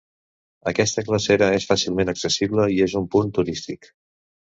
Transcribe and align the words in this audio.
Aquesta 0.69 1.03
glacera 1.09 1.49
és 1.57 1.67
fàcilment 1.71 2.11
accessible 2.13 2.65
i 2.77 2.81
és 2.87 2.97
un 3.01 3.05
punt 3.17 3.31
turístic. 3.37 3.91